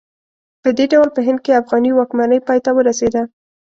په 0.63 0.69
دې 0.77 0.85
ډول 0.93 1.09
په 1.15 1.21
هند 1.27 1.39
کې 1.45 1.59
افغاني 1.61 1.91
واکمنۍ 1.93 2.39
پای 2.47 2.59
ته 2.65 2.71
ورسېده. 2.73 3.21